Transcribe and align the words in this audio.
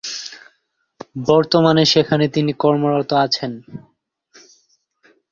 বর্তমানে 1.27 1.83
সেখানে 1.85 2.25
তিনি 2.27 2.51
কর্মরত 2.53 3.11
আছেন। 3.23 3.51